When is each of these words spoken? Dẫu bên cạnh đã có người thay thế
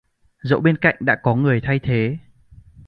Dẫu 0.43 0.61
bên 0.61 0.77
cạnh 0.77 0.95
đã 0.99 1.15
có 1.23 1.35
người 1.35 1.61
thay 1.63 1.79
thế 1.83 2.17